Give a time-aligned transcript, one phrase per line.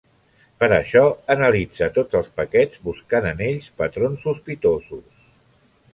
[0.61, 1.03] Per a això,
[1.33, 5.29] analitza tots els paquets, buscant en ells patrons sospitosos.